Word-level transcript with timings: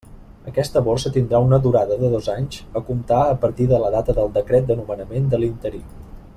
Aquesta 0.51 0.81
borsa 0.85 1.11
tindrà 1.17 1.41
una 1.47 1.59
durada 1.65 1.97
de 1.99 2.09
dos 2.15 2.29
anys, 2.37 2.57
a 2.81 2.83
comptar 2.89 3.21
a 3.35 3.37
partir 3.45 3.69
de 3.75 3.83
la 3.85 3.95
data 3.99 4.19
del 4.21 4.35
Decret 4.39 4.69
de 4.73 4.79
nomenament 4.83 5.33
de 5.35 5.45
l'interí. 5.45 5.87